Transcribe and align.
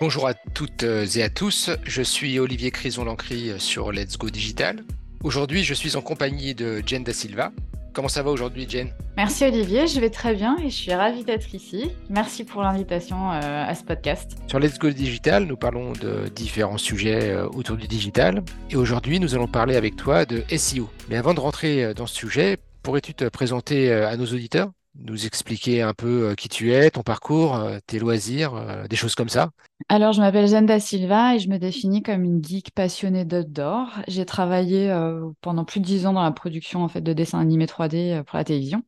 Bonjour 0.00 0.26
à 0.26 0.32
toutes 0.32 0.82
et 0.82 1.22
à 1.22 1.28
tous, 1.28 1.70
je 1.84 2.02
suis 2.02 2.38
Olivier 2.38 2.70
Crison-Lancry 2.70 3.52
sur 3.58 3.92
Let's 3.92 4.16
Go 4.16 4.30
Digital. 4.30 4.82
Aujourd'hui, 5.22 5.62
je 5.62 5.74
suis 5.74 5.94
en 5.94 6.00
compagnie 6.00 6.54
de 6.54 6.82
Jen 6.86 7.04
Da 7.04 7.12
Silva. 7.12 7.52
Comment 7.92 8.08
ça 8.08 8.22
va 8.22 8.30
aujourd'hui, 8.30 8.66
Jen 8.68 8.92
Merci 9.16 9.44
Olivier, 9.44 9.86
je 9.86 10.00
vais 10.00 10.10
très 10.10 10.34
bien 10.34 10.56
et 10.58 10.70
je 10.70 10.76
suis 10.76 10.94
ravie 10.94 11.24
d'être 11.24 11.54
ici. 11.54 11.90
Merci 12.08 12.44
pour 12.44 12.62
l'invitation 12.62 13.32
euh, 13.32 13.40
à 13.66 13.74
ce 13.74 13.84
podcast. 13.84 14.38
Sur 14.46 14.60
Let's 14.60 14.78
Go 14.78 14.90
Digital, 14.90 15.44
nous 15.44 15.56
parlons 15.56 15.92
de 15.92 16.28
différents 16.34 16.78
sujets 16.78 17.30
euh, 17.30 17.46
autour 17.48 17.76
du 17.76 17.88
digital 17.88 18.42
et 18.70 18.76
aujourd'hui, 18.76 19.18
nous 19.18 19.34
allons 19.34 19.48
parler 19.48 19.76
avec 19.76 19.96
toi 19.96 20.24
de 20.24 20.44
SEO. 20.56 20.88
Mais 21.08 21.16
avant 21.16 21.34
de 21.34 21.40
rentrer 21.40 21.84
euh, 21.84 21.94
dans 21.94 22.06
ce 22.06 22.14
sujet, 22.14 22.58
pourrais-tu 22.82 23.12
te 23.14 23.24
présenter 23.28 23.92
à 23.92 24.16
nos 24.16 24.26
auditeurs? 24.26 24.70
Nous 25.00 25.26
expliquer 25.26 25.82
un 25.82 25.94
peu 25.94 26.34
qui 26.36 26.48
tu 26.48 26.72
es, 26.72 26.90
ton 26.90 27.02
parcours, 27.02 27.58
tes 27.86 27.98
loisirs, 27.98 28.86
des 28.88 28.96
choses 28.96 29.14
comme 29.14 29.28
ça 29.28 29.50
Alors, 29.88 30.12
je 30.12 30.20
m'appelle 30.20 30.46
Jeanne 30.46 30.66
Da 30.66 30.78
Silva 30.80 31.34
et 31.34 31.38
je 31.38 31.48
me 31.48 31.58
définis 31.58 32.02
comme 32.02 32.24
une 32.24 32.44
geek 32.44 32.72
passionnée 32.72 33.24
d'outdoor. 33.24 33.88
J'ai 34.08 34.26
travaillé 34.26 34.94
pendant 35.40 35.64
plus 35.64 35.80
de 35.80 35.86
dix 35.86 36.06
ans 36.06 36.12
dans 36.12 36.22
la 36.22 36.32
production 36.32 36.82
en 36.82 36.88
fait, 36.88 37.00
de 37.00 37.12
dessins 37.12 37.40
animés 37.40 37.66
3D 37.66 38.22
pour 38.24 38.36
la 38.36 38.44
télévision. 38.44 38.82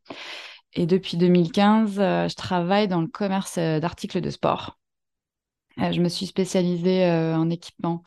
Et 0.74 0.86
depuis 0.86 1.16
2015, 1.16 1.94
je 1.96 2.34
travaille 2.34 2.88
dans 2.88 3.00
le 3.00 3.08
commerce 3.08 3.58
d'articles 3.58 4.20
de 4.20 4.30
sport. 4.30 4.78
je 5.78 6.00
me 6.00 6.08
suis 6.08 6.26
spécialisée 6.26 7.10
en 7.10 7.48
équipement 7.50 8.02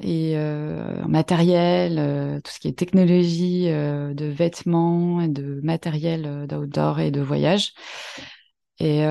et 0.00 0.36
euh, 0.36 1.04
matériel, 1.06 1.98
euh, 1.98 2.40
tout 2.40 2.50
ce 2.50 2.60
qui 2.60 2.68
est 2.68 2.78
technologie 2.78 3.68
euh, 3.68 4.14
de 4.14 4.26
vêtements 4.26 5.20
et 5.20 5.28
de 5.28 5.60
matériel 5.62 6.46
d'outdoor 6.48 7.00
et 7.00 7.10
de 7.10 7.20
voyage. 7.20 7.72
Et 8.78 9.04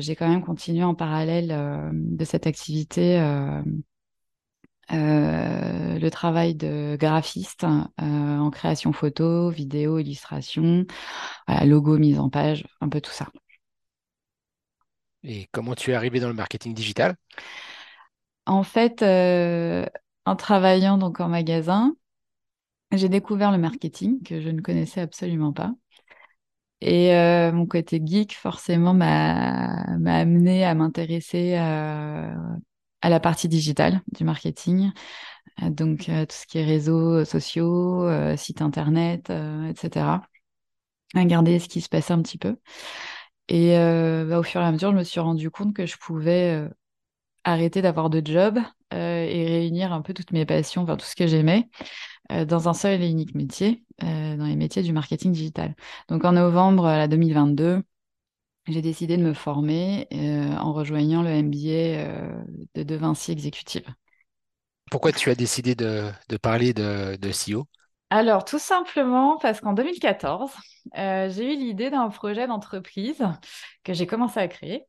j'ai 0.00 0.14
quand 0.14 0.28
même 0.28 0.44
continué 0.44 0.84
en 0.84 0.94
parallèle 0.94 1.48
de 1.92 2.24
cette 2.24 2.46
activité 2.46 3.18
le 4.90 6.08
travail 6.08 6.54
de 6.54 6.96
graphiste 6.96 7.64
en 7.64 8.50
création 8.50 8.92
photo, 8.92 9.50
vidéo, 9.50 9.98
illustration, 9.98 10.86
logo, 11.64 11.98
mise 11.98 12.20
en 12.20 12.28
page, 12.28 12.64
un 12.80 12.88
peu 12.88 13.00
tout 13.00 13.10
ça. 13.10 13.26
Et 15.24 15.48
comment 15.50 15.74
tu 15.74 15.90
es 15.90 15.94
arrivé 15.94 16.20
dans 16.20 16.28
le 16.28 16.34
marketing 16.34 16.72
digital? 16.72 17.16
En 18.46 18.62
fait, 18.62 19.02
en 20.28 20.36
travaillant 20.36 20.98
donc 20.98 21.20
en 21.20 21.28
magasin, 21.28 21.96
j'ai 22.92 23.08
découvert 23.08 23.52
le 23.52 23.58
marketing 23.58 24.22
que 24.22 24.40
je 24.40 24.50
ne 24.50 24.60
connaissais 24.60 25.00
absolument 25.00 25.52
pas. 25.52 25.74
Et 26.80 27.14
euh, 27.14 27.50
mon 27.52 27.66
côté 27.66 28.00
geek, 28.04 28.34
forcément, 28.34 28.94
m'a 28.94 29.82
amené 30.06 30.64
à 30.64 30.74
m'intéresser 30.74 31.54
à, 31.56 32.34
la 33.02 33.20
partie 33.20 33.48
digitale 33.48 34.02
du 34.12 34.24
marketing. 34.24 34.92
Donc, 35.62 36.08
euh, 36.08 36.26
tout 36.26 36.36
ce 36.36 36.46
qui 36.46 36.58
est 36.58 36.64
réseaux 36.64 37.24
sociaux, 37.24 38.04
euh, 38.06 38.36
sites 38.36 38.62
internet, 38.62 39.32
etc. 39.68 40.22
Regarder 41.14 41.58
ce 41.58 41.68
qui 41.68 41.80
se 41.80 41.88
passait 41.88 42.12
un 42.12 42.22
petit 42.22 42.38
peu. 42.38 42.56
Et 43.48 43.72
bah, 44.28 44.38
au 44.38 44.42
fur 44.42 44.60
et 44.60 44.64
à 44.64 44.72
mesure, 44.72 44.92
je 44.92 44.96
me 44.96 45.04
suis 45.04 45.20
rendu 45.20 45.50
compte 45.50 45.74
que 45.74 45.86
je 45.86 45.96
pouvais 45.96 46.68
arrêter 47.52 47.82
d'avoir 47.82 48.10
de 48.10 48.22
job 48.24 48.58
euh, 48.92 49.24
et 49.24 49.46
réunir 49.46 49.92
un 49.92 50.02
peu 50.02 50.14
toutes 50.14 50.32
mes 50.32 50.46
passions, 50.46 50.82
enfin 50.82 50.96
tout 50.96 51.06
ce 51.06 51.16
que 51.16 51.26
j'aimais, 51.26 51.68
euh, 52.32 52.44
dans 52.44 52.68
un 52.68 52.74
seul 52.74 53.02
et 53.02 53.08
unique 53.08 53.34
métier, 53.34 53.84
euh, 54.02 54.36
dans 54.36 54.46
les 54.46 54.56
métiers 54.56 54.82
du 54.82 54.92
marketing 54.92 55.32
digital. 55.32 55.74
Donc 56.08 56.24
en 56.24 56.32
novembre 56.32 57.06
2022, 57.06 57.82
j'ai 58.66 58.82
décidé 58.82 59.16
de 59.16 59.22
me 59.22 59.32
former 59.32 60.06
en 60.60 60.74
rejoignant 60.74 61.22
le 61.22 61.30
MBA 61.42 62.44
de 62.74 62.82
De 62.82 62.94
Vinci 62.96 63.32
Exécutive. 63.32 63.86
Pourquoi 64.90 65.12
tu 65.12 65.30
as 65.30 65.34
décidé 65.34 65.74
de, 65.74 66.10
parler 66.42 66.74
de, 66.74 67.16
de 67.16 67.30
CEO 67.30 67.66
alors, 68.10 68.46
tout 68.46 68.58
simplement 68.58 69.36
parce 69.36 69.60
qu'en 69.60 69.74
2014, 69.74 70.50
j'ai 70.94 71.52
eu 71.52 71.58
l'idée 71.58 71.90
d'un 71.90 72.08
projet 72.08 72.46
d'entreprise 72.46 73.22
que 73.84 73.92
j'ai 73.92 74.06
commencé 74.06 74.40
à 74.40 74.48
créer. 74.48 74.86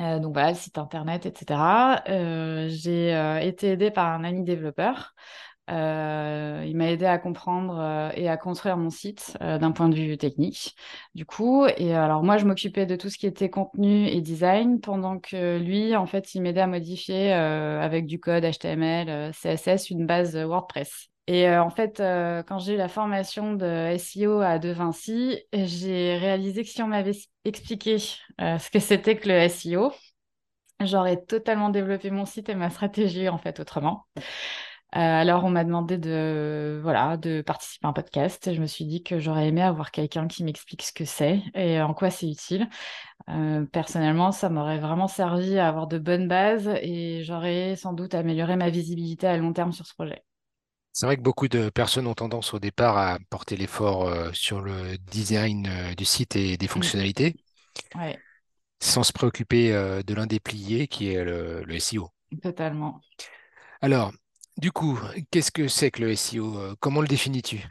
Euh, 0.00 0.18
donc 0.18 0.32
voilà, 0.32 0.50
le 0.50 0.56
site 0.56 0.78
internet, 0.78 1.26
etc. 1.26 2.02
Euh, 2.08 2.68
j'ai 2.68 3.14
euh, 3.14 3.38
été 3.38 3.68
aidée 3.72 3.90
par 3.90 4.08
un 4.08 4.24
ami 4.24 4.42
développeur. 4.42 5.14
il 5.68 6.76
m'a 6.76 6.90
aidé 6.90 7.06
à 7.06 7.18
comprendre 7.18 8.10
et 8.16 8.28
à 8.28 8.36
construire 8.36 8.76
mon 8.76 8.90
site 8.90 9.36
d'un 9.40 9.72
point 9.72 9.88
de 9.88 9.94
vue 9.94 10.18
technique. 10.18 10.76
Du 11.14 11.24
coup, 11.26 11.66
et 11.66 11.94
alors 11.94 12.22
moi, 12.22 12.36
je 12.38 12.44
m'occupais 12.46 12.86
de 12.86 12.96
tout 12.96 13.08
ce 13.10 13.18
qui 13.18 13.26
était 13.26 13.50
contenu 13.50 14.06
et 14.08 14.20
design, 14.20 14.80
pendant 14.80 15.18
que 15.18 15.58
lui, 15.58 15.96
en 15.96 16.06
fait, 16.06 16.34
il 16.34 16.42
m'aidait 16.42 16.60
à 16.62 16.66
modifier 16.66 17.32
avec 17.32 18.06
du 18.06 18.20
code 18.20 18.44
HTML, 18.44 19.32
CSS, 19.32 19.90
une 19.90 20.06
base 20.06 20.36
WordPress. 20.36 21.13
Et 21.26 21.48
en 21.48 21.70
fait, 21.70 21.98
quand 22.46 22.58
j'ai 22.58 22.74
eu 22.74 22.76
la 22.76 22.88
formation 22.88 23.54
de 23.54 23.64
SEO 23.64 24.40
à 24.40 24.58
De 24.58 24.70
Vinci, 24.70 25.38
j'ai 25.52 26.18
réalisé 26.18 26.64
que 26.64 26.68
si 26.68 26.82
on 26.82 26.88
m'avait 26.88 27.16
expliqué 27.44 27.98
ce 27.98 28.70
que 28.70 28.78
c'était 28.78 29.16
que 29.16 29.28
le 29.28 29.34
SEO, 29.34 29.92
j'aurais 30.80 31.22
totalement 31.22 31.70
développé 31.70 32.10
mon 32.10 32.26
site 32.26 32.48
et 32.48 32.54
ma 32.54 32.70
stratégie 32.70 33.28
en 33.28 33.38
fait 33.38 33.60
autrement. 33.60 34.06
alors, 34.92 35.44
on 35.44 35.50
m'a 35.50 35.64
demandé 35.64 35.98
de, 35.98 36.78
voilà, 36.82 37.16
de 37.16 37.42
participer 37.42 37.86
à 37.86 37.90
un 37.90 37.92
podcast. 37.94 38.52
Je 38.52 38.60
me 38.60 38.66
suis 38.66 38.84
dit 38.84 39.02
que 39.02 39.18
j'aurais 39.18 39.48
aimé 39.48 39.62
avoir 39.62 39.90
quelqu'un 39.90 40.28
qui 40.28 40.44
m'explique 40.44 40.82
ce 40.82 40.92
que 40.92 41.04
c'est 41.04 41.42
et 41.54 41.80
en 41.80 41.94
quoi 41.94 42.10
c'est 42.10 42.28
utile. 42.28 42.68
personnellement, 43.72 44.30
ça 44.32 44.50
m'aurait 44.50 44.78
vraiment 44.78 45.08
servi 45.08 45.58
à 45.58 45.68
avoir 45.68 45.86
de 45.86 45.98
bonnes 45.98 46.28
bases 46.28 46.68
et 46.82 47.22
j'aurais 47.24 47.76
sans 47.76 47.94
doute 47.94 48.14
amélioré 48.14 48.56
ma 48.56 48.70
visibilité 48.70 49.26
à 49.26 49.36
long 49.38 49.52
terme 49.52 49.72
sur 49.72 49.86
ce 49.86 49.94
projet. 49.94 50.22
C'est 50.94 51.06
vrai 51.06 51.16
que 51.16 51.22
beaucoup 51.22 51.48
de 51.48 51.70
personnes 51.70 52.06
ont 52.06 52.14
tendance 52.14 52.54
au 52.54 52.60
départ 52.60 52.96
à 52.96 53.18
porter 53.28 53.56
l'effort 53.56 54.06
euh, 54.06 54.30
sur 54.32 54.60
le 54.60 54.96
design 54.96 55.66
euh, 55.66 55.94
du 55.96 56.04
site 56.04 56.36
et 56.36 56.56
des 56.56 56.66
mmh. 56.66 56.68
fonctionnalités, 56.68 57.36
sans 58.78 59.02
se 59.02 59.12
préoccuper 59.12 59.72
euh, 59.72 60.04
de 60.04 60.14
l'un 60.14 60.28
des 60.28 60.38
pliés 60.38 60.86
qui 60.86 61.08
est 61.08 61.24
le, 61.24 61.66
SEO. 61.80 62.10
Totalement. 62.40 63.00
Alors, 63.80 64.12
du 64.56 64.70
coup, 64.70 64.96
qu'est-ce 65.32 65.50
que 65.50 65.66
c'est 65.66 65.90
que 65.90 66.00
le 66.00 66.14
SEO 66.14 66.76
Comment 66.78 67.00
le 67.00 67.08
définis-tu? 67.08 67.66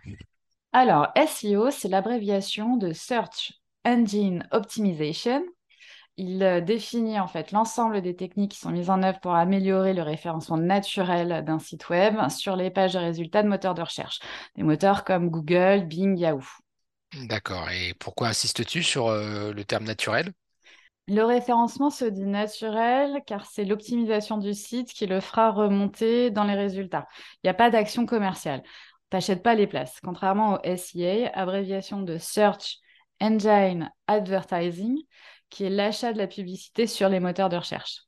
Alors, 0.73 1.07
SEO, 1.15 1.71
c'est 1.71 1.87
l'abréviation 1.87 2.75
de 2.75 2.91
Search 2.91 3.53
Engine 3.85 4.45
Optimization. 4.51 5.45
Il 6.17 6.43
euh, 6.43 6.61
définit 6.61 7.19
en 7.19 7.27
fait 7.27 7.51
l'ensemble 7.51 8.01
des 8.01 8.15
techniques 8.15 8.51
qui 8.51 8.59
sont 8.59 8.69
mises 8.69 8.89
en 8.89 9.01
œuvre 9.01 9.19
pour 9.19 9.33
améliorer 9.33 9.93
le 9.93 10.03
référencement 10.03 10.57
naturel 10.57 11.43
d'un 11.43 11.57
site 11.57 11.89
web 11.89 12.15
sur 12.29 12.55
les 12.55 12.69
pages 12.69 12.93
de 12.93 12.99
résultats 12.99 13.41
de 13.41 13.47
moteurs 13.47 13.73
de 13.73 13.81
recherche, 13.81 14.19
des 14.55 14.63
moteurs 14.63 15.05
comme 15.05 15.29
Google, 15.29 15.85
Bing, 15.87 16.17
Yahoo. 16.17 16.43
D'accord. 17.25 17.69
Et 17.69 17.93
pourquoi 17.95 18.27
insistes-tu 18.27 18.83
sur 18.83 19.07
euh, 19.07 19.53
le 19.53 19.63
terme 19.63 19.85
naturel? 19.85 20.31
Le 21.07 21.23
référencement 21.23 21.89
se 21.89 22.05
dit 22.05 22.25
naturel 22.25 23.21
car 23.25 23.45
c'est 23.45 23.65
l'optimisation 23.65 24.37
du 24.37 24.53
site 24.53 24.93
qui 24.93 25.05
le 25.05 25.19
fera 25.19 25.51
remonter 25.51 26.31
dans 26.31 26.45
les 26.45 26.55
résultats. 26.55 27.07
Il 27.37 27.47
n'y 27.47 27.49
a 27.49 27.55
pas 27.55 27.69
d'action 27.69 28.05
commerciale. 28.05 28.63
Tu 28.63 29.17
n'achètes 29.17 29.43
pas 29.43 29.53
les 29.53 29.67
places. 29.67 29.99
Contrairement 30.01 30.53
au 30.53 30.77
SEA, 30.77 31.29
abréviation 31.33 32.01
de 32.03 32.17
Search 32.17 32.77
Engine 33.19 33.91
Advertising, 34.07 34.97
qui 35.53 35.65
est 35.65 35.69
l'achat 35.69 36.13
de 36.13 36.17
la 36.17 36.25
publicité 36.25 36.87
sur 36.87 37.09
les 37.09 37.19
moteurs 37.19 37.49
de 37.49 37.57
recherche. 37.57 38.01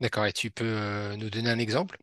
D'accord, 0.00 0.24
et 0.24 0.32
tu 0.32 0.50
peux 0.50 0.64
euh, 0.64 1.16
nous 1.16 1.28
donner 1.28 1.50
un 1.50 1.58
exemple? 1.58 1.98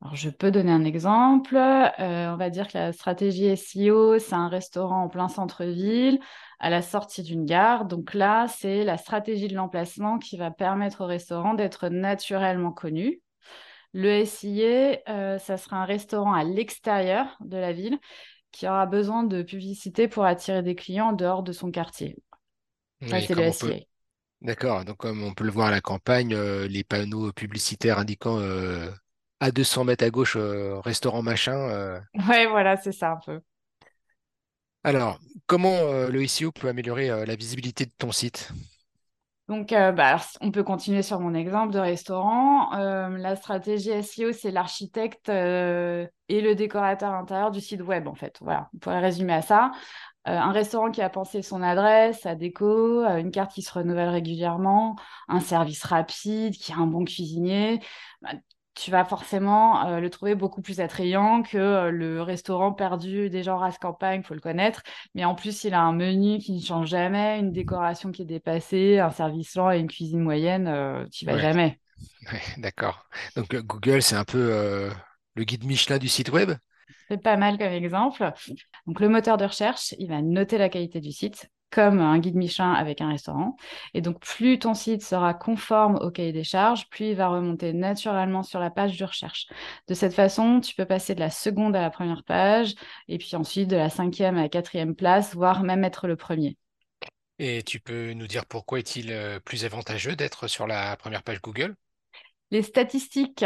Alors, 0.00 0.16
je 0.16 0.30
peux 0.30 0.50
donner 0.50 0.72
un 0.72 0.84
exemple. 0.84 1.56
Euh, 1.56 2.32
on 2.32 2.36
va 2.36 2.48
dire 2.48 2.68
que 2.68 2.78
la 2.78 2.92
stratégie 2.92 3.46
SEO, 3.54 4.18
c'est 4.18 4.34
un 4.34 4.48
restaurant 4.48 5.04
en 5.04 5.08
plein 5.08 5.28
centre-ville, 5.28 6.20
à 6.58 6.70
la 6.70 6.80
sortie 6.80 7.22
d'une 7.22 7.44
gare. 7.44 7.84
Donc 7.84 8.14
là, 8.14 8.46
c'est 8.48 8.82
la 8.82 8.96
stratégie 8.96 9.48
de 9.48 9.54
l'emplacement 9.54 10.18
qui 10.18 10.38
va 10.38 10.50
permettre 10.50 11.02
au 11.02 11.06
restaurant 11.06 11.52
d'être 11.52 11.88
naturellement 11.88 12.72
connu. 12.72 13.20
Le 13.92 14.24
SIA, 14.24 15.00
euh, 15.08 15.38
ça 15.38 15.58
sera 15.58 15.76
un 15.76 15.84
restaurant 15.84 16.32
à 16.32 16.44
l'extérieur 16.44 17.36
de 17.40 17.58
la 17.58 17.72
ville 17.72 17.98
qui 18.52 18.66
aura 18.66 18.86
besoin 18.86 19.22
de 19.22 19.42
publicité 19.42 20.08
pour 20.08 20.24
attirer 20.24 20.62
des 20.62 20.74
clients 20.74 21.08
en 21.08 21.12
dehors 21.12 21.42
de 21.42 21.52
son 21.52 21.70
quartier. 21.70 22.16
Ça, 23.06 23.20
c'est 23.20 23.34
le 23.34 23.52
SIA. 23.52 23.80
D'accord, 24.42 24.84
donc 24.84 24.98
comme 24.98 25.22
on 25.22 25.32
peut 25.32 25.44
le 25.44 25.50
voir 25.50 25.68
à 25.68 25.70
la 25.70 25.80
campagne, 25.80 26.34
euh, 26.34 26.68
les 26.68 26.84
panneaux 26.84 27.32
publicitaires 27.32 27.98
indiquant 27.98 28.38
euh, 28.40 28.90
à 29.40 29.50
200 29.50 29.84
mètres 29.84 30.04
à 30.04 30.10
gauche, 30.10 30.36
euh, 30.36 30.78
restaurant 30.80 31.22
machin. 31.22 32.00
Ouais, 32.28 32.46
voilà, 32.46 32.76
c'est 32.76 32.92
ça 32.92 33.12
un 33.12 33.16
peu. 33.24 33.40
Alors, 34.82 35.18
comment 35.46 35.76
le 36.08 36.22
SEO 36.24 36.52
peut 36.52 36.68
améliorer 36.68 37.08
la 37.26 37.36
visibilité 37.36 37.86
de 37.86 37.92
ton 37.96 38.12
site? 38.12 38.52
Donc, 39.48 39.72
euh, 39.72 39.92
bah, 39.92 40.06
alors, 40.08 40.24
on 40.40 40.50
peut 40.50 40.62
continuer 40.62 41.02
sur 41.02 41.20
mon 41.20 41.34
exemple 41.34 41.72
de 41.74 41.78
restaurant. 41.78 42.72
Euh, 42.78 43.10
la 43.18 43.36
stratégie 43.36 43.90
SEO, 43.90 44.32
c'est 44.32 44.50
l'architecte 44.50 45.28
euh, 45.28 46.06
et 46.30 46.40
le 46.40 46.54
décorateur 46.54 47.12
intérieur 47.12 47.50
du 47.50 47.60
site 47.60 47.82
web, 47.82 48.08
en 48.08 48.14
fait. 48.14 48.38
Voilà, 48.40 48.70
on 48.74 48.78
pourrait 48.78 49.00
résumer 49.00 49.34
à 49.34 49.42
ça. 49.42 49.72
Un 50.26 50.52
restaurant 50.52 50.90
qui 50.90 51.02
a 51.02 51.10
pensé 51.10 51.42
son 51.42 51.62
adresse, 51.62 52.20
sa 52.20 52.34
déco, 52.34 53.04
une 53.04 53.30
carte 53.30 53.52
qui 53.52 53.62
se 53.62 53.72
renouvelle 53.72 54.08
régulièrement, 54.08 54.96
un 55.28 55.40
service 55.40 55.84
rapide, 55.84 56.54
qui 56.54 56.72
a 56.72 56.76
un 56.76 56.86
bon 56.86 57.04
cuisinier. 57.04 57.80
Bah, 58.22 58.30
tu 58.74 58.90
vas 58.90 59.04
forcément 59.04 59.86
euh, 59.86 60.00
le 60.00 60.10
trouver 60.10 60.34
beaucoup 60.34 60.60
plus 60.60 60.80
attrayant 60.80 61.42
que 61.42 61.56
euh, 61.56 61.90
le 61.90 62.22
restaurant 62.22 62.72
perdu 62.72 63.30
des 63.30 63.42
gens 63.42 63.56
race 63.56 63.78
campagne, 63.78 64.22
faut 64.22 64.34
le 64.34 64.40
connaître. 64.40 64.82
Mais 65.14 65.24
en 65.24 65.34
plus, 65.34 65.64
il 65.64 65.74
a 65.74 65.80
un 65.80 65.92
menu 65.92 66.38
qui 66.38 66.52
ne 66.52 66.60
change 66.60 66.88
jamais, 66.88 67.38
une 67.38 67.52
décoration 67.52 68.10
qui 68.10 68.22
est 68.22 68.26
dépassée, 68.26 68.98
un 68.98 69.10
service 69.10 69.54
lent 69.54 69.70
et 69.70 69.78
une 69.78 69.86
cuisine 69.86 70.20
moyenne, 70.20 70.66
euh, 70.66 71.06
tu 71.12 71.24
vas 71.24 71.38
jamais. 71.38 71.78
d'accord. 72.58 73.06
Donc 73.36 73.54
Google, 73.54 74.02
c'est 74.02 74.16
un 74.16 74.24
peu 74.24 74.90
le 75.34 75.44
guide 75.44 75.64
Michelin 75.64 75.98
du 75.98 76.08
site 76.08 76.30
web? 76.30 76.52
C'est 77.08 77.22
pas 77.22 77.36
mal 77.36 77.58
comme 77.58 77.72
exemple. 77.72 78.32
Donc 78.86 79.00
le 79.00 79.08
moteur 79.08 79.36
de 79.36 79.44
recherche, 79.44 79.94
il 79.98 80.08
va 80.08 80.22
noter 80.22 80.58
la 80.58 80.68
qualité 80.68 81.00
du 81.00 81.12
site, 81.12 81.50
comme 81.74 81.98
un 82.00 82.18
guide 82.20 82.36
Michelin 82.36 82.72
avec 82.72 83.00
un 83.00 83.08
restaurant. 83.08 83.56
Et 83.94 84.00
donc, 84.00 84.20
plus 84.20 84.60
ton 84.60 84.74
site 84.74 85.02
sera 85.02 85.34
conforme 85.34 85.96
au 85.96 86.10
cahier 86.10 86.32
des 86.32 86.44
charges, 86.44 86.88
plus 86.88 87.06
il 87.06 87.16
va 87.16 87.26
remonter 87.26 87.72
naturellement 87.72 88.44
sur 88.44 88.60
la 88.60 88.70
page 88.70 88.96
de 88.96 89.04
recherche. 89.04 89.48
De 89.88 89.94
cette 89.94 90.14
façon, 90.14 90.60
tu 90.60 90.76
peux 90.76 90.84
passer 90.84 91.16
de 91.16 91.20
la 91.20 91.30
seconde 91.30 91.74
à 91.74 91.80
la 91.80 91.90
première 91.90 92.22
page, 92.22 92.74
et 93.08 93.18
puis 93.18 93.34
ensuite 93.34 93.68
de 93.68 93.76
la 93.76 93.90
cinquième 93.90 94.38
à 94.38 94.42
la 94.42 94.48
quatrième 94.48 94.94
place, 94.94 95.34
voire 95.34 95.64
même 95.64 95.82
être 95.82 96.06
le 96.06 96.14
premier. 96.14 96.56
Et 97.40 97.64
tu 97.64 97.80
peux 97.80 98.12
nous 98.12 98.28
dire 98.28 98.46
pourquoi 98.46 98.78
est-il 98.78 99.10
euh, 99.10 99.40
plus 99.40 99.64
avantageux 99.64 100.14
d'être 100.14 100.46
sur 100.46 100.68
la 100.68 100.96
première 100.96 101.24
page 101.24 101.42
Google? 101.42 101.74
Les 102.52 102.62
statistiques. 102.62 103.44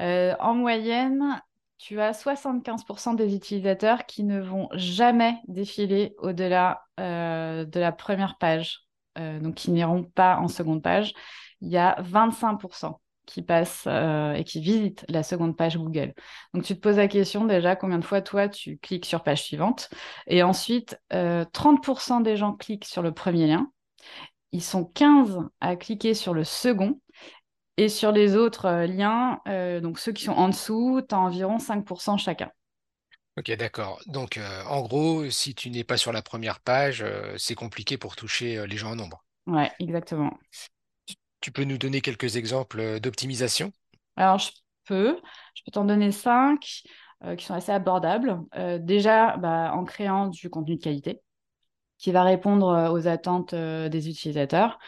Euh, 0.00 0.34
en 0.40 0.54
moyenne, 0.54 1.40
tu 1.78 2.00
as 2.00 2.12
75% 2.12 3.16
des 3.16 3.34
utilisateurs 3.34 4.06
qui 4.06 4.24
ne 4.24 4.40
vont 4.40 4.68
jamais 4.72 5.38
défiler 5.46 6.14
au-delà 6.18 6.84
euh, 7.00 7.64
de 7.64 7.80
la 7.80 7.92
première 7.92 8.38
page, 8.38 8.80
euh, 9.18 9.40
donc 9.40 9.56
qui 9.56 9.70
n'iront 9.70 10.04
pas 10.04 10.38
en 10.38 10.48
seconde 10.48 10.82
page. 10.82 11.12
Il 11.60 11.68
y 11.68 11.76
a 11.76 12.00
25% 12.02 12.94
qui 13.26 13.42
passent 13.42 13.84
euh, 13.88 14.34
et 14.34 14.44
qui 14.44 14.60
visitent 14.60 15.04
la 15.08 15.22
seconde 15.22 15.56
page 15.56 15.76
Google. 15.76 16.14
Donc 16.54 16.62
tu 16.62 16.74
te 16.74 16.80
poses 16.80 16.96
la 16.96 17.08
question 17.08 17.44
déjà 17.44 17.76
combien 17.76 17.98
de 17.98 18.04
fois 18.04 18.22
toi 18.22 18.48
tu 18.48 18.78
cliques 18.78 19.06
sur 19.06 19.22
page 19.22 19.42
suivante? 19.42 19.90
Et 20.26 20.42
ensuite, 20.42 20.98
30% 21.10 22.22
des 22.22 22.36
gens 22.36 22.52
cliquent 22.52 22.84
sur 22.84 23.02
le 23.02 23.12
premier 23.12 23.48
lien. 23.48 23.70
Ils 24.52 24.62
sont 24.62 24.84
15 24.84 25.40
à 25.60 25.76
cliquer 25.76 26.14
sur 26.14 26.32
le 26.32 26.44
second 26.44 27.00
et 27.76 27.88
sur 27.88 28.12
les 28.12 28.36
autres 28.36 28.66
euh, 28.66 28.86
liens, 28.86 29.40
euh, 29.48 29.80
donc 29.80 29.98
ceux 29.98 30.12
qui 30.12 30.24
sont 30.24 30.32
en 30.32 30.48
dessous, 30.48 31.02
tu 31.06 31.14
as 31.14 31.18
environ 31.18 31.58
5% 31.58 32.16
chacun. 32.16 32.50
Ok, 33.38 33.50
d'accord. 33.56 34.00
Donc, 34.06 34.38
euh, 34.38 34.62
en 34.64 34.80
gros, 34.80 35.28
si 35.28 35.54
tu 35.54 35.68
n'es 35.68 35.84
pas 35.84 35.98
sur 35.98 36.10
la 36.10 36.22
première 36.22 36.60
page, 36.60 37.04
c'est 37.36 37.54
compliqué 37.54 37.98
pour 37.98 38.16
toucher 38.16 38.66
les 38.66 38.76
gens 38.78 38.92
en 38.92 38.96
nombre. 38.96 39.22
Ouais, 39.46 39.70
exactement. 39.78 40.32
Tu 41.42 41.52
peux 41.52 41.64
nous 41.64 41.76
donner 41.76 42.00
quelques 42.00 42.36
exemples 42.36 42.98
d'optimisation? 42.98 43.72
Alors, 44.16 44.38
je 44.38 44.52
peux. 44.86 45.20
Je 45.54 45.62
peux 45.64 45.70
t'en 45.70 45.84
donner 45.84 46.12
cinq 46.12 46.60
qui 47.36 47.44
sont 47.44 47.54
assez 47.54 47.72
abordables. 47.72 48.38
déjà, 48.80 49.36
bah, 49.36 49.72
en 49.74 49.84
créant 49.84 50.28
du 50.28 50.48
contenu 50.48 50.76
de 50.76 50.82
qualité 50.82 51.20
qui 51.98 52.12
va 52.12 52.22
répondre 52.22 52.90
aux 52.90 53.06
attentes 53.06 53.54
des 53.54 54.08
utilisateurs. 54.08 54.78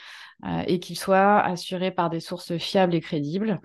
Euh, 0.45 0.63
et 0.69 0.79
qu'il 0.79 0.97
soit 0.97 1.41
assuré 1.41 1.91
par 1.91 2.11
des 2.11 2.21
sources 2.21 2.57
fiables 2.59 2.95
et 2.95 3.01
crédibles. 3.01 3.61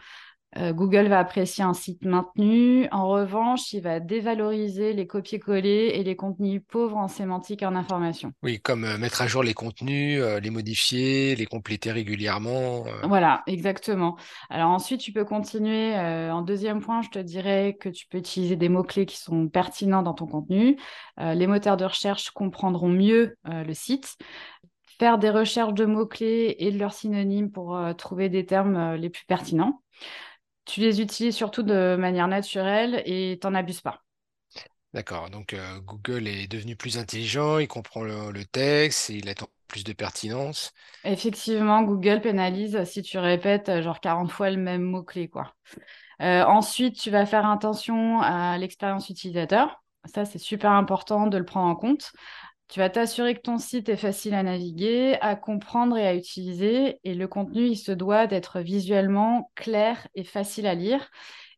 Euh, 0.58 0.72
Google 0.72 1.08
va 1.08 1.20
apprécier 1.20 1.64
un 1.64 1.74
site 1.74 2.04
maintenu. 2.04 2.88
En 2.92 3.08
revanche, 3.08 3.74
il 3.74 3.82
va 3.82 4.00
dévaloriser 4.00 4.94
les 4.94 5.06
copier-coller 5.06 5.92
et 5.96 6.04
les 6.04 6.16
contenus 6.16 6.62
pauvres 6.68 6.98
en 6.98 7.08
sémantique 7.08 7.62
et 7.62 7.66
en 7.68 7.76
information. 7.76 8.32
Oui, 8.42 8.60
comme 8.60 8.86
euh, 8.86 8.98
mettre 8.98 9.22
à 9.22 9.28
jour 9.28 9.44
les 9.44 9.54
contenus, 9.54 10.20
les 10.42 10.50
modifier, 10.50 11.36
les 11.36 11.46
compléter 11.46 11.92
régulièrement. 11.92 12.86
Voilà, 13.04 13.44
exactement. 13.46 14.18
Alors 14.50 14.70
ensuite, 14.70 15.02
tu 15.02 15.12
peux 15.12 15.26
continuer. 15.26 15.96
en 15.96 16.42
deuxième 16.42 16.82
point, 16.82 17.04
je 17.04 17.10
te 17.10 17.20
dirais 17.20 17.78
que 17.80 17.90
tu 17.90 18.08
peux 18.08 18.18
utiliser 18.18 18.56
des 18.56 18.70
mots-clés 18.70 19.06
qui 19.06 19.18
sont 19.18 19.48
pertinents 19.48 20.02
dans 20.02 20.14
ton 20.14 20.26
contenu. 20.26 20.78
les 21.20 21.48
moteurs 21.48 21.78
de 21.78 21.86
recherche 21.86 22.32
comprendront 22.32 22.90
mieux 22.90 23.36
le 23.46 23.74
site 23.74 24.18
faire 24.98 25.18
des 25.18 25.30
recherches 25.30 25.74
de 25.74 25.86
mots-clés 25.86 26.56
et 26.60 26.72
de 26.72 26.78
leurs 26.78 26.94
synonymes 26.94 27.52
pour 27.52 27.76
euh, 27.76 27.94
trouver 27.94 28.30
des 28.30 28.46
termes 28.46 28.76
euh, 28.76 28.98
les 28.98 29.10
plus 29.10 29.26
pertinents. 29.26 29.82
Tu 30.66 30.82
les 30.82 31.02
utilises 31.02 31.36
surtout 31.36 31.64
de 31.64 31.96
manière 31.98 32.28
naturelle 32.28 33.02
et 33.06 33.38
t'en 33.42 33.54
abuses 33.54 33.82
pas. 33.82 34.02
D'accord, 34.94 35.30
donc 35.30 35.54
euh, 35.54 35.80
Google 35.80 36.28
est 36.28 36.48
devenu 36.48 36.76
plus 36.76 36.98
intelligent, 36.98 37.58
il 37.58 37.68
comprend 37.68 38.04
le, 38.04 38.46
texte 38.46 39.10
et 39.10 39.16
il 39.16 39.28
attend 39.28 39.48
plus 39.68 39.84
de 39.84 39.92
pertinence. 39.92 40.72
Effectivement, 41.04 41.82
Google 41.82 42.22
pénalise 42.22 42.84
si 42.84 43.02
tu 43.02 43.18
répètes 43.18 43.82
genre 43.82 44.00
40 44.00 44.32
fois 44.32 44.52
le 44.52 44.58
même 44.58 44.84
mot-clé. 44.84 45.30
quoi. 45.30 45.56
ensuite, 46.20 46.96
tu 46.96 47.10
vas 47.10 47.26
faire 47.26 47.50
attention 47.50 48.22
à 48.22 48.58
l'expérience 48.60 49.10
utilisateur. 49.10 49.84
Ça, 50.06 50.26
c'est 50.26 50.38
super 50.38 50.72
important 50.72 51.28
de 51.28 51.38
le 51.38 51.46
prendre 51.46 51.70
en 51.70 51.76
compte. 51.76 52.12
Tu 52.74 52.80
vas 52.80 52.90
t'assurer 52.90 53.36
que 53.36 53.42
ton 53.42 53.60
site 53.60 53.88
est 53.88 53.98
facile 53.98 54.34
à 54.34 54.42
naviguer, 54.42 55.16
à 55.22 55.36
comprendre 55.36 55.96
et 55.96 56.08
à 56.08 56.16
utiliser. 56.16 57.00
Et 57.04 57.14
le 57.14 57.28
contenu, 57.28 57.68
il 57.68 57.76
se 57.76 57.92
doit 57.92 58.26
d'être 58.26 58.62
visuellement 58.62 59.52
clair 59.54 60.08
et 60.16 60.24
facile 60.24 60.66
à 60.66 60.74
lire. 60.74 61.12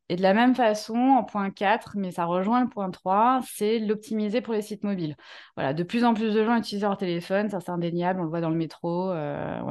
Et 0.10 0.18
de 0.18 0.22
la 0.22 0.34
même 0.34 0.56
façon, 0.56 0.98
en 0.98 1.24
point 1.24 1.52
4, 1.52 1.94
mais 1.96 2.12
ça 2.12 2.26
rejoint 2.26 2.62
le 2.62 2.68
point 2.68 2.92
3, 2.92 3.40
c'est 3.48 3.80
l'optimiser 3.80 4.42
pour 4.42 4.54
les 4.54 4.62
sites 4.62 4.84
mobiles. 4.84 5.16
Voilà, 5.56 5.74
de 5.74 5.84
plus 5.84 6.04
en 6.04 6.14
plus 6.14 6.34
de 6.34 6.44
gens 6.44 6.58
utilisent 6.58 6.84
leur 6.84 6.98
téléphone, 6.98 7.50
ça 7.50 7.62
c'est 7.62 7.72
indéniable, 7.72 8.20
on 8.20 8.24
le 8.24 8.30
voit 8.30 8.42
dans 8.42 8.50
le 8.50 8.58
métro, 8.58 9.10
euh, 9.12 9.62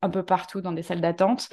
un 0.00 0.10
peu 0.10 0.22
partout 0.24 0.62
dans 0.62 0.72
des 0.72 0.82
salles 0.82 1.02
d'attente. 1.02 1.50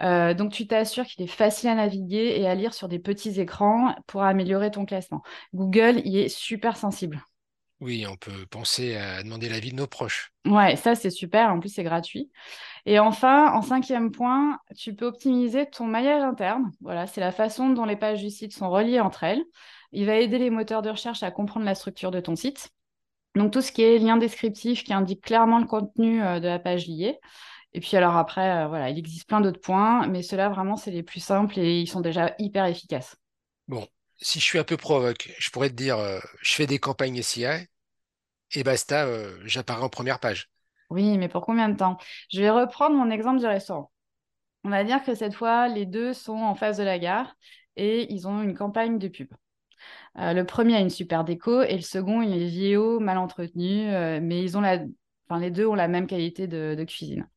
Euh, 0.00 0.32
donc, 0.32 0.50
tu 0.50 0.66
t'assures 0.66 1.04
qu'il 1.04 1.22
est 1.24 1.28
facile 1.28 1.68
à 1.68 1.74
naviguer 1.74 2.40
et 2.40 2.48
à 2.48 2.54
lire 2.54 2.72
sur 2.72 2.88
des 2.88 3.00
petits 3.00 3.38
écrans 3.38 3.94
pour 4.06 4.22
améliorer 4.22 4.70
ton 4.70 4.86
classement. 4.86 5.22
Google 5.52 6.00
y 6.06 6.20
est 6.20 6.28
super 6.30 6.78
sensible. 6.78 7.22
Oui, 7.80 8.06
on 8.08 8.16
peut 8.16 8.46
penser 8.46 8.96
à 8.96 9.22
demander 9.22 9.48
l'avis 9.48 9.70
de 9.70 9.76
nos 9.76 9.86
proches. 9.86 10.32
Ouais, 10.46 10.76
ça 10.76 10.94
c'est 10.94 11.10
super, 11.10 11.50
en 11.50 11.60
plus 11.60 11.68
c'est 11.68 11.84
gratuit. 11.84 12.30
Et 12.86 12.98
enfin, 12.98 13.52
en 13.52 13.62
cinquième 13.62 14.10
point, 14.10 14.58
tu 14.76 14.94
peux 14.94 15.06
optimiser 15.06 15.66
ton 15.66 15.84
maillage 15.86 16.22
interne. 16.22 16.72
Voilà, 16.80 17.06
c'est 17.06 17.20
la 17.20 17.32
façon 17.32 17.70
dont 17.70 17.84
les 17.84 17.96
pages 17.96 18.22
du 18.22 18.30
site 18.30 18.52
sont 18.54 18.70
reliées 18.70 19.00
entre 19.00 19.24
elles. 19.24 19.44
Il 19.92 20.06
va 20.06 20.16
aider 20.16 20.38
les 20.38 20.50
moteurs 20.50 20.82
de 20.82 20.90
recherche 20.90 21.22
à 21.22 21.30
comprendre 21.30 21.66
la 21.66 21.74
structure 21.74 22.10
de 22.10 22.20
ton 22.20 22.36
site. 22.36 22.70
Donc 23.34 23.52
tout 23.52 23.60
ce 23.62 23.72
qui 23.72 23.82
est 23.82 23.98
lien 23.98 24.16
descriptif 24.16 24.84
qui 24.84 24.92
indique 24.92 25.22
clairement 25.22 25.58
le 25.58 25.66
contenu 25.66 26.22
euh, 26.22 26.40
de 26.40 26.48
la 26.48 26.58
page 26.58 26.86
liée. 26.88 27.18
Et 27.74 27.80
puis 27.80 27.96
alors 27.96 28.16
après, 28.16 28.64
euh, 28.64 28.68
voilà, 28.68 28.90
il 28.90 28.98
existe 28.98 29.28
plein 29.28 29.40
d'autres 29.40 29.60
points, 29.60 30.06
mais 30.08 30.22
ceux-là 30.22 30.48
vraiment 30.48 30.76
c'est 30.76 30.90
les 30.90 31.02
plus 31.02 31.20
simples 31.20 31.58
et 31.58 31.80
ils 31.80 31.88
sont 31.88 32.00
déjà 32.00 32.34
hyper 32.38 32.64
efficaces. 32.66 33.16
Bon, 33.68 33.86
si 34.20 34.40
je 34.40 34.44
suis 34.44 34.58
un 34.58 34.64
peu 34.64 34.76
provoque, 34.76 35.32
je 35.38 35.50
pourrais 35.50 35.70
te 35.70 35.74
dire, 35.74 35.98
euh, 35.98 36.18
je 36.40 36.52
fais 36.52 36.66
des 36.66 36.78
campagnes 36.78 37.16
SIA 37.22 37.60
et 38.52 38.64
basta, 38.64 39.06
euh, 39.06 39.38
j'apparais 39.44 39.82
en 39.82 39.88
première 39.88 40.20
page. 40.20 40.50
Oui, 40.90 41.18
mais 41.18 41.28
pour 41.28 41.44
combien 41.44 41.68
de 41.68 41.76
temps? 41.76 41.98
Je 42.32 42.40
vais 42.40 42.50
reprendre 42.50 42.96
mon 42.96 43.10
exemple 43.10 43.40
du 43.40 43.46
restaurant. 43.46 43.90
On 44.64 44.70
va 44.70 44.84
dire 44.84 45.02
que 45.04 45.14
cette 45.14 45.34
fois, 45.34 45.68
les 45.68 45.86
deux 45.86 46.12
sont 46.12 46.38
en 46.38 46.54
face 46.54 46.78
de 46.78 46.82
la 46.82 46.98
gare 46.98 47.36
et 47.76 48.12
ils 48.12 48.26
ont 48.26 48.42
une 48.42 48.54
campagne 48.54 48.98
de 48.98 49.08
pub. 49.08 49.28
Euh, 50.18 50.32
le 50.32 50.44
premier 50.44 50.76
a 50.76 50.80
une 50.80 50.90
super 50.90 51.24
déco 51.24 51.62
et 51.62 51.76
le 51.76 51.82
second, 51.82 52.22
il 52.22 52.42
est 52.42 52.48
vieillot, 52.48 52.98
mal 53.00 53.18
entretenu, 53.18 53.86
mais 54.20 54.42
ils 54.42 54.56
ont 54.56 54.60
la... 54.60 54.78
les 55.38 55.50
deux 55.50 55.66
ont 55.66 55.74
la 55.74 55.88
même 55.88 56.06
qualité 56.06 56.46
de 56.48 56.84
cuisine. 56.84 57.28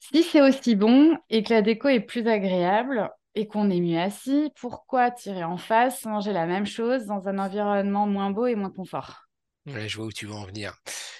Si 0.00 0.22
c'est 0.22 0.40
aussi 0.40 0.76
bon 0.76 1.18
et 1.30 1.42
que 1.42 1.52
la 1.52 1.62
déco 1.62 1.88
est 1.88 2.00
plus 2.00 2.26
agréable, 2.28 3.10
et 3.36 3.46
qu'on 3.46 3.70
est 3.70 3.80
mieux 3.80 4.00
assis, 4.00 4.50
pourquoi 4.60 5.12
tirer 5.12 5.44
en 5.44 5.58
face, 5.58 6.04
manger 6.06 6.32
la 6.32 6.46
même 6.46 6.66
chose 6.66 7.06
dans 7.06 7.28
un 7.28 7.38
environnement 7.38 8.08
moins 8.08 8.30
beau 8.32 8.46
et 8.46 8.56
moins 8.56 8.70
confort? 8.70 9.28
Ouais, 9.66 9.88
Je 9.88 9.96
vois 9.96 10.06
où 10.06 10.12
tu 10.12 10.26
veux 10.26 10.34
en 10.34 10.44
venir. 10.44 10.74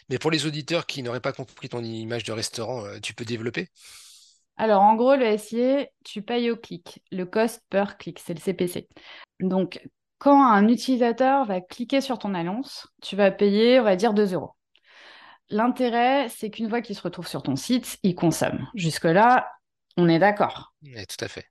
Mais 0.09 0.19
pour 0.19 0.31
les 0.31 0.47
auditeurs 0.47 0.87
qui 0.87 1.03
n'auraient 1.03 1.21
pas 1.21 1.33
compris 1.33 1.69
ton 1.69 1.83
image 1.83 2.25
de 2.25 2.33
restaurant, 2.33 2.85
euh, 2.85 2.99
tu 3.01 3.13
peux 3.13 3.25
développer? 3.25 3.69
Alors, 4.57 4.83
en 4.83 4.95
gros, 4.97 5.17
le 5.17 5.25
SIA, 5.25 5.87
tu 6.05 6.23
payes 6.23 6.51
au 6.51 6.57
clic. 6.57 7.03
Le 7.13 7.25
cost 7.25 7.63
per 7.69 7.85
clic, 7.99 8.19
c'est 8.19 8.35
le 8.35 8.41
CPC. 8.41 8.89
Donc, 9.41 9.81
quand 10.19 10.43
un 10.43 10.69
utilisateur 10.69 11.45
va 11.45 11.61
cliquer 11.61 12.01
sur 12.01 12.19
ton 12.19 12.35
annonce, 12.35 12.89
tu 13.03 13.17
vas 13.17 13.31
payer, 13.31 13.81
on 13.81 13.85
va 13.85 13.97
dire, 13.97 14.15
2 14.15 14.33
euros. 14.33 14.53
L'intérêt, 15.51 16.29
c'est 16.29 16.51
qu'une 16.51 16.69
fois 16.69 16.81
qu'il 16.83 16.97
se 16.97 17.03
retrouve 17.03 17.29
sur 17.29 17.43
ton 17.43 17.57
site, 17.57 17.99
il 18.03 18.15
consomme. 18.15 18.67
Jusque-là, 18.75 19.49
on 19.97 20.09
est 20.09 20.19
d'accord. 20.19 20.75
Oui, 20.83 21.07
tout 21.07 21.25
à 21.25 21.29
fait. 21.29 21.47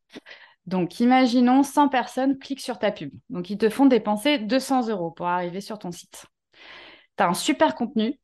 Donc, 0.67 1.00
imaginons 1.00 1.63
100 1.63 1.89
personnes 1.89 2.38
cliquent 2.39 2.60
sur 2.62 2.79
ta 2.79 2.91
pub. 2.91 3.12
Donc, 3.29 3.50
ils 3.50 3.57
te 3.57 3.69
font 3.69 3.86
dépenser 3.86 4.39
200 4.39 4.88
euros 4.88 5.12
pour 5.12 5.27
arriver 5.27 5.62
sur 5.62 5.77
ton 5.79 5.91
site. 5.91 6.25
Tu 7.17 7.24
as 7.24 7.29
un 7.29 7.34
super 7.36 7.75
contenu, 7.75 8.19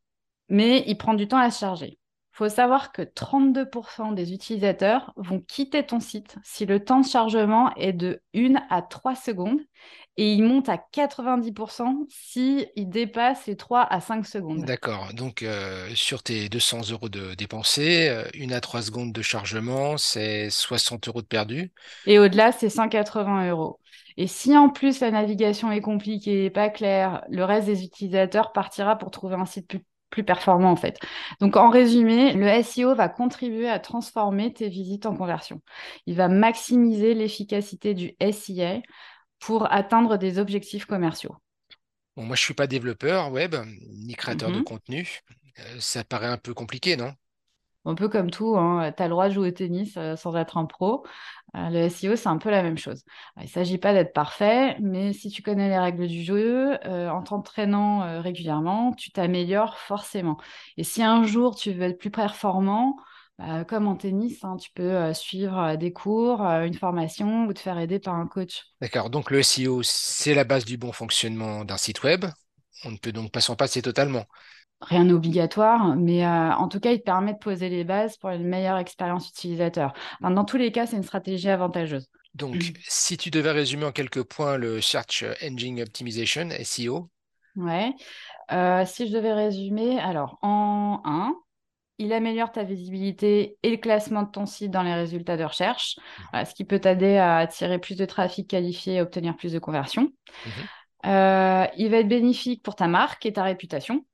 mais 0.50 0.84
il 0.88 0.98
prend 0.98 1.16
du 1.16 1.28
temps 1.28 1.38
à 1.40 1.52
se 1.52 1.60
charger. 1.60 2.00
Faut 2.42 2.50
savoir 2.50 2.92
que 2.92 3.04
32% 3.04 4.16
des 4.16 4.34
utilisateurs 4.34 5.14
vont 5.16 5.40
quitter 5.40 5.86
ton 5.86 6.00
site 6.00 6.38
si 6.42 6.66
le 6.66 6.84
temps 6.84 7.02
de 7.02 7.06
chargement 7.06 7.72
est 7.76 7.94
de 7.94 8.24
1 8.34 8.56
à 8.72 8.82
3 8.82 9.14
secondes 9.14 9.60
et 10.18 10.34
il 10.34 10.42
monte 10.42 10.68
à 10.68 10.78
90% 10.78 12.08
si 12.10 12.66
il 12.76 12.90
dépasse 12.90 13.46
les 13.46 13.56
3 13.56 13.82
à 13.84 14.02
5 14.02 14.26
secondes. 14.26 14.66
D'accord. 14.66 15.14
Donc, 15.14 15.44
euh, 15.44 15.88
sur 15.94 16.24
tes 16.24 16.50
200 16.50 16.90
euros 16.90 17.10
de 17.10 17.36
dépensés, 17.36 18.10
1 18.34 18.50
à 18.50 18.60
3 18.60 18.82
secondes 18.82 19.14
de 19.14 19.22
chargement, 19.22 19.98
c'est 19.98 20.50
60 20.50 21.10
euros 21.10 21.22
de 21.22 21.28
perdu. 21.28 21.72
Et 22.08 22.18
au-delà, 22.18 22.52
c'est 22.52 22.70
180 22.70 23.52
euros. 23.52 23.80
Et 24.18 24.26
si 24.26 24.58
en 24.58 24.70
plus 24.70 25.00
la 25.00 25.12
navigation 25.12 25.72
est 25.72 25.82
compliquée, 25.82 26.50
pas 26.50 26.70
claire, 26.70 27.24
le 27.30 27.46
reste 27.46 27.68
des 27.68 27.84
utilisateurs 27.84 28.52
partira 28.52 28.98
pour 28.98 29.12
trouver 29.12 29.36
un 29.36 29.46
site 29.46 29.68
plus 29.68 29.84
plus 30.12 30.24
performant 30.26 30.72
en 30.72 30.78
fait. 30.78 31.00
Donc 31.42 31.58
en 31.58 31.70
résumé, 31.72 32.34
le 32.34 32.48
SEO 32.48 32.96
va 32.96 33.10
contribuer 33.10 33.70
à 33.70 33.80
transformer 33.80 34.54
tes 34.54 34.70
visites 34.70 35.08
en 35.08 35.16
conversion. 35.18 35.62
Il 36.08 36.16
va 36.16 36.28
maximiser 36.30 37.16
l'efficacité 37.16 37.96
du 37.96 38.14
SIA 38.20 38.82
pour 39.40 39.72
atteindre 39.74 40.18
des 40.18 40.40
objectifs 40.40 40.86
commerciaux. 40.86 41.36
Bon, 42.16 42.24
moi, 42.26 42.36
je 42.36 42.42
ne 42.42 42.46
suis 42.46 42.54
pas 42.54 42.68
développeur 42.68 43.32
web 43.32 43.56
ni 43.90 44.16
créateur 44.16 44.52
de 44.52 44.60
Mhm. 44.60 44.62
contenu. 44.62 45.20
Euh, 45.60 45.80
ça 45.80 46.04
paraît 46.04 46.28
un 46.28 46.38
peu 46.38 46.54
compliqué, 46.54 46.96
non? 46.98 47.14
Un 47.86 47.96
peu 47.96 48.10
comme 48.10 48.30
tout, 48.30 48.56
hein, 48.58 48.92
tu 48.96 49.02
as 49.02 49.08
le 49.08 49.12
droit 49.12 49.28
de 49.28 49.34
jouer 49.34 49.50
au 49.50 49.52
tennis 49.52 49.96
euh, 49.98 50.16
sans 50.16 50.36
être 50.36 50.58
un 50.58 50.66
pro. 50.66 51.06
Euh, 51.56 51.70
le 51.70 51.78
SEO, 51.90 52.16
c'est 52.16 52.30
un 52.30 52.38
peu 52.38 52.50
la 52.50 52.64
même 52.64 52.78
chose. 52.78 53.04
Il 53.38 53.44
ne 53.44 53.48
s'agit 53.48 53.78
pas 53.78 53.94
d'être 53.94 54.14
parfait, 54.14 54.78
mais 54.80 55.14
si 55.14 55.30
tu 55.30 55.42
connais 55.42 55.68
les 55.70 55.80
règles 55.80 56.08
du 56.08 56.24
jeu, 56.24 56.78
euh, 56.86 57.10
en 57.10 57.24
t'entraînant 57.24 58.04
euh, 58.04 58.22
régulièrement, 58.22 58.94
tu 58.94 59.12
t'améliores 59.12 59.78
forcément. 59.78 60.38
Et 60.78 60.84
si 60.84 61.04
un 61.04 61.24
jour 61.24 61.56
tu 61.56 61.72
veux 61.74 61.84
être 61.84 62.00
plus 62.00 62.12
performant, 62.12 62.98
bah, 63.42 63.66
comme 63.66 63.88
en 63.88 63.96
tennis, 63.96 64.44
hein, 64.44 64.58
tu 64.58 64.70
peux 64.72 64.84
euh, 64.84 65.14
suivre 65.14 65.58
euh, 65.58 65.76
des 65.76 65.92
cours, 65.92 66.46
euh, 66.46 66.66
une 66.66 66.76
formation 66.76 67.46
ou 67.46 67.54
te 67.54 67.60
faire 67.60 67.80
aider 67.80 67.98
par 68.00 68.14
un 68.14 68.28
coach. 68.28 68.66
D'accord. 68.82 69.10
Donc, 69.10 69.32
le 69.32 69.42
SEO, 69.42 69.82
c'est 69.84 70.36
la 70.36 70.44
base 70.44 70.64
du 70.64 70.78
bon 70.78 70.92
fonctionnement 70.92 71.66
d'un 71.66 71.78
site 71.78 72.04
web. 72.04 72.26
On 72.84 72.92
ne 72.92 72.98
peut 72.98 73.12
donc 73.12 73.32
pas 73.32 73.42
s'en 73.42 73.56
passer 73.56 73.82
totalement. 73.82 74.26
Rien 74.82 75.06
d'obligatoire, 75.06 75.96
mais 75.96 76.26
euh, 76.26 76.54
en 76.54 76.68
tout 76.68 76.80
cas, 76.80 76.92
il 76.92 77.00
te 77.00 77.04
permet 77.04 77.34
de 77.34 77.38
poser 77.38 77.70
les 77.70 77.84
bases 77.84 78.18
pour 78.18 78.32
une 78.32 78.48
meilleure 78.48 78.78
expérience 78.78 79.30
utilisateur. 79.30 79.94
Enfin, 80.20 80.32
dans 80.32 80.46
tous 80.46 80.58
les 80.58 80.72
cas, 80.72 80.88
c'est 80.88 80.98
une 80.98 81.04
stratégie 81.04 81.50
avantageuse. 81.50 82.10
Donc, 82.34 82.74
si 82.88 83.18
tu 83.18 83.30
devais 83.30 83.52
résumer 83.52 83.86
en 83.86 83.92
quelques 83.92 84.24
points 84.24 84.58
le 84.58 84.82
Search 84.82 85.26
Engine 85.44 85.82
Optimization, 85.82 86.50
SEO, 86.64 87.10
Ouais. 87.56 87.94
Euh, 88.52 88.86
si 88.86 89.08
je 89.08 89.14
devais 89.14 89.34
résumer, 89.34 90.00
alors 90.00 90.38
en 90.42 91.02
1, 91.06 91.36
il 91.98 92.14
améliore 92.14 92.52
ta 92.52 92.64
visibilité 92.64 93.58
et 93.62 93.70
le 93.70 93.78
classement 93.78 94.24
de 94.24 94.32
ton 94.32 94.46
site 94.46 94.72
dans 94.72 94.84
les 94.84 94.94
résultats 94.94 95.38
de 95.38 95.44
recherche, 95.44 95.98
voilà, 96.32 96.46
ce 96.46 96.56
qui 96.56 96.66
peut 96.66 96.80
t'aider 96.80 97.18
à 97.18 97.38
attirer 97.38 97.80
plus 97.80 97.96
de 97.96 98.06
trafic 98.06 98.50
qualifié 98.50 98.96
et 98.96 99.02
obtenir 99.02 99.36
plus 99.36 99.54
de 99.54 99.60
conversions. 99.60 100.12
Mhm. 100.46 100.52
Euh, 101.06 101.68
il 101.78 101.90
va 101.90 101.98
être 101.98 102.08
bénéfique 102.08 102.64
pour 102.64 102.76
ta 102.76 102.88
marque 102.88 103.26
et 103.26 103.34
ta 103.34 103.44
réputation. 103.44 104.06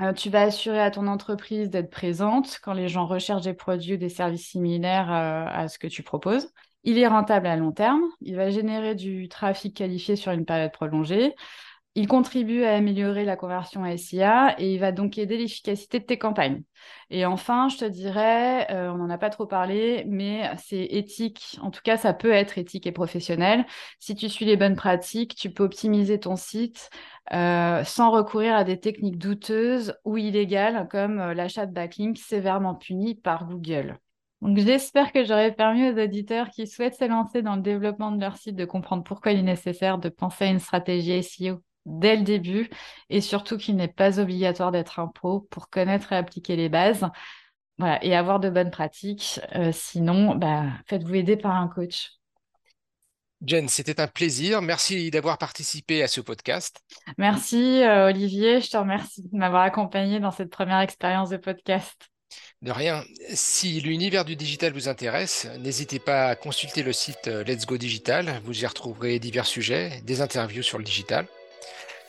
Euh, 0.00 0.12
tu 0.12 0.30
vas 0.30 0.42
assurer 0.42 0.80
à 0.80 0.90
ton 0.92 1.08
entreprise 1.08 1.70
d'être 1.70 1.90
présente 1.90 2.60
quand 2.62 2.72
les 2.72 2.88
gens 2.88 3.06
recherchent 3.06 3.42
des 3.44 3.54
produits 3.54 3.94
ou 3.94 3.96
des 3.96 4.08
services 4.08 4.50
similaires 4.50 5.10
euh, 5.12 5.44
à 5.48 5.66
ce 5.68 5.78
que 5.78 5.88
tu 5.88 6.04
proposes. 6.04 6.52
Il 6.84 6.98
est 6.98 7.08
rentable 7.08 7.48
à 7.48 7.56
long 7.56 7.72
terme. 7.72 8.02
Il 8.20 8.36
va 8.36 8.50
générer 8.50 8.94
du 8.94 9.28
trafic 9.28 9.76
qualifié 9.76 10.14
sur 10.14 10.30
une 10.30 10.44
période 10.44 10.70
prolongée. 10.72 11.34
Il 11.94 12.06
contribue 12.06 12.62
à 12.62 12.76
améliorer 12.76 13.24
la 13.24 13.34
conversion 13.34 13.84
SIA 13.96 14.54
et 14.60 14.72
il 14.72 14.78
va 14.78 14.92
donc 14.92 15.18
aider 15.18 15.36
l'efficacité 15.36 15.98
de 15.98 16.04
tes 16.04 16.16
campagnes. 16.16 16.62
Et 17.10 17.26
enfin, 17.26 17.68
je 17.68 17.78
te 17.78 17.84
dirais, 17.84 18.70
euh, 18.70 18.92
on 18.92 18.98
n'en 18.98 19.10
a 19.10 19.18
pas 19.18 19.30
trop 19.30 19.46
parlé, 19.46 20.04
mais 20.06 20.48
c'est 20.58 20.84
éthique. 20.84 21.58
En 21.60 21.72
tout 21.72 21.80
cas, 21.82 21.96
ça 21.96 22.12
peut 22.14 22.30
être 22.30 22.56
éthique 22.56 22.86
et 22.86 22.92
professionnel. 22.92 23.66
Si 23.98 24.14
tu 24.14 24.28
suis 24.28 24.44
les 24.44 24.56
bonnes 24.56 24.76
pratiques, 24.76 25.34
tu 25.34 25.50
peux 25.50 25.64
optimiser 25.64 26.20
ton 26.20 26.36
site 26.36 26.90
euh, 27.32 27.82
sans 27.82 28.12
recourir 28.12 28.54
à 28.54 28.62
des 28.62 28.78
techniques 28.78 29.18
douteuses 29.18 29.94
ou 30.04 30.16
illégales 30.18 30.86
comme 30.88 31.18
euh, 31.18 31.34
l'achat 31.34 31.66
de 31.66 31.72
backlinks 31.72 32.18
sévèrement 32.18 32.76
puni 32.76 33.16
par 33.16 33.46
Google. 33.46 33.98
Donc, 34.40 34.56
j'espère 34.58 35.10
que 35.10 35.24
j'aurai 35.24 35.52
permis 35.52 35.90
aux 35.90 36.00
auditeurs 36.00 36.50
qui 36.50 36.68
souhaitent 36.68 36.94
se 36.94 37.06
lancer 37.06 37.42
dans 37.42 37.56
le 37.56 37.62
développement 37.62 38.12
de 38.12 38.20
leur 38.20 38.36
site 38.36 38.54
de 38.54 38.64
comprendre 38.64 39.02
pourquoi 39.02 39.32
il 39.32 39.40
est 39.40 39.42
nécessaire 39.42 39.98
de 39.98 40.08
penser 40.08 40.44
à 40.44 40.50
une 40.50 40.60
stratégie 40.60 41.22
SEO 41.24 41.60
dès 41.88 42.16
le 42.16 42.22
début 42.22 42.70
et 43.10 43.20
surtout 43.20 43.56
qu'il 43.56 43.76
n'est 43.76 43.88
pas 43.88 44.20
obligatoire 44.20 44.72
d'être 44.72 44.98
un 45.00 45.08
pro 45.08 45.40
pour 45.50 45.70
connaître 45.70 46.12
et 46.12 46.16
appliquer 46.16 46.56
les 46.56 46.68
bases 46.68 47.08
voilà, 47.78 48.04
et 48.04 48.14
avoir 48.14 48.40
de 48.40 48.50
bonnes 48.50 48.70
pratiques. 48.70 49.40
Euh, 49.54 49.70
sinon, 49.72 50.34
bah, 50.34 50.64
faites-vous 50.86 51.14
aider 51.14 51.36
par 51.36 51.54
un 51.54 51.68
coach. 51.68 52.10
Jen, 53.44 53.68
c'était 53.68 54.00
un 54.00 54.08
plaisir. 54.08 54.62
Merci 54.62 55.10
d'avoir 55.10 55.38
participé 55.38 56.02
à 56.02 56.08
ce 56.08 56.20
podcast. 56.20 56.80
Merci 57.18 57.82
euh, 57.82 58.08
Olivier, 58.08 58.60
je 58.60 58.68
te 58.68 58.76
remercie 58.76 59.22
de 59.22 59.36
m'avoir 59.36 59.62
accompagné 59.62 60.18
dans 60.18 60.32
cette 60.32 60.50
première 60.50 60.80
expérience 60.80 61.30
de 61.30 61.36
podcast. 61.36 62.10
De 62.62 62.72
rien. 62.72 63.04
Si 63.32 63.80
l'univers 63.80 64.24
du 64.24 64.34
digital 64.34 64.72
vous 64.72 64.88
intéresse, 64.88 65.48
n'hésitez 65.60 66.00
pas 66.00 66.26
à 66.26 66.34
consulter 66.34 66.82
le 66.82 66.92
site 66.92 67.28
euh, 67.28 67.44
Let's 67.44 67.64
Go 67.64 67.78
Digital. 67.78 68.40
Vous 68.44 68.60
y 68.60 68.66
retrouverez 68.66 69.20
divers 69.20 69.46
sujets, 69.46 70.00
des 70.02 70.20
interviews 70.20 70.64
sur 70.64 70.78
le 70.78 70.84
digital. 70.84 71.28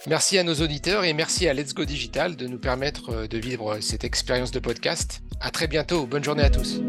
Merci 0.08 0.38
à 0.38 0.44
nos 0.44 0.56
auditeurs 0.56 1.04
et 1.04 1.14
merci 1.14 1.48
à 1.48 1.54
Let's 1.54 1.74
Go 1.74 1.84
Digital 1.84 2.38
de 2.38 2.48
nous 2.48 2.58
permettre 2.58 3.10
euh, 3.10 3.28
de 3.28 3.38
vivre 3.38 3.80
cette 3.82 4.06
expérience 4.06 4.52
de 4.52 4.60
podcast. 4.60 5.22
À 5.42 5.52
très 5.52 5.68
bientôt. 5.68 6.06
Bonne 6.06 6.24
journée 6.24 6.44
à 6.44 6.50
tous. 6.50 6.82